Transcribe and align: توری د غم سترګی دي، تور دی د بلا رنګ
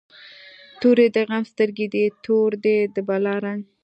توری 0.81 1.07
د 1.15 1.17
غم 1.27 1.43
سترګی 1.51 1.87
دي، 1.93 2.05
تور 2.25 2.51
دی 2.63 2.77
د 2.95 2.97
بلا 3.07 3.35
رنګ 3.45 3.61